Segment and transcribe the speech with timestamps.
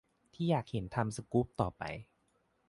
[0.33, 1.83] ที่อยากเห็นทำสกู๊ปต่อไป